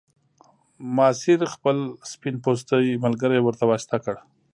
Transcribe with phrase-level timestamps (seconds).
[0.95, 1.77] ماسیر خپل
[2.11, 4.15] سپین پوستی ملګری ورته واسطه کړ.